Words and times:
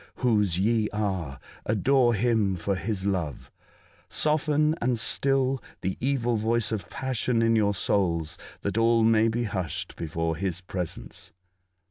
Whose 0.15 0.57
ye 0.59 0.89
are! 0.89 1.39
Adore 1.63 2.15
Him 2.15 2.55
for 2.55 2.73
His 2.75 3.05
love! 3.05 3.51
Soften 4.09 4.73
and 4.81 4.97
still 4.97 5.61
the 5.81 5.95
evil 5.99 6.37
voice 6.37 6.71
of 6.71 6.89
passion 6.89 7.43
in 7.43 7.55
your 7.55 7.75
souls, 7.75 8.35
that 8.61 8.79
all 8.79 9.03
may 9.03 9.27
be 9.27 9.43
hushed 9.43 9.95
before 9.95 10.37
His 10.37 10.59
presence 10.59 11.33